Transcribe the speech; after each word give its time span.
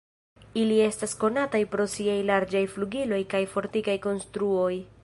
Ili 0.61 0.77
estas 0.85 1.13
konataj 1.25 1.61
pro 1.75 1.85
siaj 1.97 2.17
larĝaj 2.31 2.65
flugiloj 2.75 3.21
kaj 3.37 3.45
fortikaj 3.55 4.01
konstruoj. 4.09 4.75